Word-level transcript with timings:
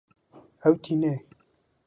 Ew 0.67 0.75
tîne 0.83 1.13